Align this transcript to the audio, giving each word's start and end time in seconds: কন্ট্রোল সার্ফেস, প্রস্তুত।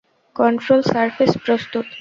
কন্ট্রোল 0.35 0.81
সার্ফেস, 0.83 1.31
প্রস্তুত। 1.45 1.85